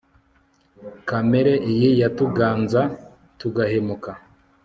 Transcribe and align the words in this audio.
kamere 1.07 1.53
iyi 1.71 1.89
yatuganza 2.01 2.81
tugahemuka 3.39 4.11